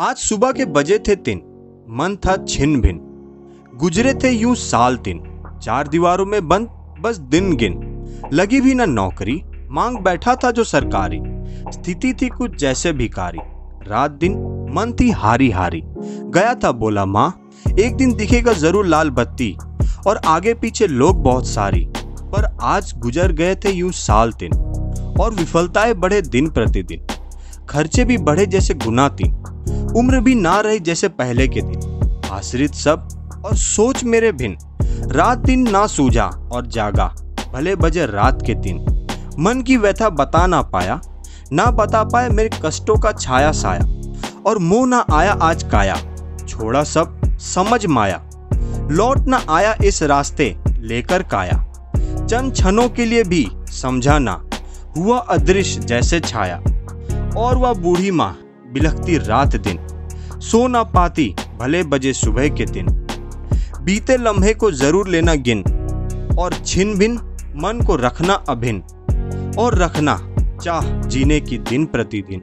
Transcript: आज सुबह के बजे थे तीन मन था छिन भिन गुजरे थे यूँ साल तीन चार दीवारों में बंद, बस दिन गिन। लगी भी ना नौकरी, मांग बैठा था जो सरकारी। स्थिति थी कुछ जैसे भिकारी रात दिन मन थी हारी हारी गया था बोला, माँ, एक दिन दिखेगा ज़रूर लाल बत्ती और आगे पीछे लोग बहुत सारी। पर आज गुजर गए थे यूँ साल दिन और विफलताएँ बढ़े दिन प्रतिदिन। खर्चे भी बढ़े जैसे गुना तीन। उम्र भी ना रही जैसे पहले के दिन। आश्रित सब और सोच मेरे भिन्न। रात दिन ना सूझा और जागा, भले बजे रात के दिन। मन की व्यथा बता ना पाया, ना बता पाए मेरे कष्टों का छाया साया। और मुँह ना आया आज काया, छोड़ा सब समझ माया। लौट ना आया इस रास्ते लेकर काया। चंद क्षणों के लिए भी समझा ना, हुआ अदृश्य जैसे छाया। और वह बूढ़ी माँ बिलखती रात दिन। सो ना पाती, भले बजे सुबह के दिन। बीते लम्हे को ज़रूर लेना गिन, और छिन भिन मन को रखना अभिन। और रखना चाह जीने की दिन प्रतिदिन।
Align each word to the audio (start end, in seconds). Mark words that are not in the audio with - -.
आज 0.00 0.16
सुबह 0.16 0.52
के 0.52 0.64
बजे 0.64 0.98
थे 0.98 1.14
तीन 1.16 1.38
मन 1.90 2.16
था 2.16 2.36
छिन 2.44 2.80
भिन 2.80 3.00
गुजरे 3.76 4.12
थे 4.14 4.30
यूँ 4.30 4.54
साल 4.54 4.96
तीन 4.96 5.20
चार 5.62 5.88
दीवारों 5.88 6.24
में 6.26 6.48
बंद, 6.48 6.68
बस 7.00 7.16
दिन 7.16 7.56
गिन। 7.56 7.74
लगी 8.32 8.60
भी 8.60 8.74
ना 8.74 8.84
नौकरी, 8.84 9.42
मांग 9.70 9.98
बैठा 9.98 10.34
था 10.34 10.50
जो 10.50 10.64
सरकारी। 10.64 11.20
स्थिति 11.72 12.12
थी 12.12 12.28
कुछ 12.28 12.56
जैसे 12.56 12.92
भिकारी 12.92 13.38
रात 13.88 14.10
दिन 14.10 14.38
मन 14.76 14.94
थी 15.00 15.10
हारी 15.10 15.50
हारी 15.50 15.82
गया 15.84 16.54
था 16.54 16.72
बोला, 16.72 17.04
माँ, 17.06 17.50
एक 17.80 17.96
दिन 17.96 18.14
दिखेगा 18.14 18.52
ज़रूर 18.52 18.86
लाल 18.86 19.10
बत्ती 19.10 19.56
और 20.06 20.20
आगे 20.26 20.54
पीछे 20.54 20.86
लोग 20.86 21.22
बहुत 21.22 21.46
सारी। 21.46 21.86
पर 21.92 22.56
आज 22.62 22.92
गुजर 22.98 23.32
गए 23.32 23.54
थे 23.54 23.72
यूँ 23.72 23.92
साल 23.92 24.32
दिन 24.32 24.58
और 25.20 25.34
विफलताएँ 25.34 25.94
बढ़े 25.94 26.22
दिन 26.22 26.50
प्रतिदिन। 26.50 27.06
खर्चे 27.68 28.04
भी 28.04 28.18
बढ़े 28.18 28.46
जैसे 28.46 28.74
गुना 28.74 29.08
तीन। 29.08 29.36
उम्र 29.96 30.20
भी 30.20 30.34
ना 30.34 30.60
रही 30.60 30.78
जैसे 30.78 31.08
पहले 31.08 31.48
के 31.48 31.60
दिन। 31.60 32.28
आश्रित 32.32 32.74
सब 32.74 33.08
और 33.44 33.56
सोच 33.56 34.04
मेरे 34.04 34.32
भिन्न। 34.32 34.56
रात 35.12 35.38
दिन 35.38 35.68
ना 35.70 35.86
सूझा 35.86 36.26
और 36.52 36.66
जागा, 36.66 37.06
भले 37.54 37.74
बजे 37.76 38.06
रात 38.06 38.42
के 38.46 38.54
दिन। 38.54 38.84
मन 39.38 39.62
की 39.62 39.76
व्यथा 39.76 40.08
बता 40.10 40.46
ना 40.46 40.62
पाया, 40.62 41.00
ना 41.52 41.64
बता 41.70 42.02
पाए 42.04 42.28
मेरे 42.28 42.50
कष्टों 42.64 42.96
का 42.96 43.12
छाया 43.12 43.52
साया। 43.52 43.86
और 44.46 44.58
मुँह 44.58 44.86
ना 44.86 45.04
आया 45.12 45.32
आज 45.32 45.62
काया, 45.62 45.96
छोड़ा 46.48 46.82
सब 46.84 47.20
समझ 47.38 47.86
माया। 47.86 48.20
लौट 48.90 49.26
ना 49.26 49.42
आया 49.50 49.74
इस 49.84 50.02
रास्ते 50.02 50.54
लेकर 50.78 51.22
काया। 51.22 51.64
चंद 51.96 52.52
क्षणों 52.52 52.88
के 52.88 53.04
लिए 53.04 53.24
भी 53.24 53.46
समझा 53.70 54.18
ना, 54.18 54.40
हुआ 54.96 55.18
अदृश्य 55.18 55.80
जैसे 55.80 56.20
छाया। 56.20 56.56
और 57.36 57.56
वह 57.56 57.72
बूढ़ी 57.72 58.10
माँ 58.10 58.32
बिलखती 58.72 59.18
रात 59.18 59.56
दिन। 59.56 59.78
सो 60.40 60.66
ना 60.68 60.82
पाती, 60.82 61.34
भले 61.58 61.82
बजे 61.82 62.12
सुबह 62.12 62.48
के 62.48 62.64
दिन। 62.66 62.86
बीते 63.82 64.16
लम्हे 64.16 64.54
को 64.54 64.70
ज़रूर 64.70 65.08
लेना 65.08 65.34
गिन, 65.34 65.62
और 66.38 66.54
छिन 66.66 66.98
भिन 66.98 67.18
मन 67.56 67.84
को 67.86 67.96
रखना 67.96 68.34
अभिन। 68.48 68.82
और 69.58 69.78
रखना 69.78 70.18
चाह 70.62 70.90
जीने 71.02 71.40
की 71.40 71.58
दिन 71.58 71.84
प्रतिदिन। 71.86 72.42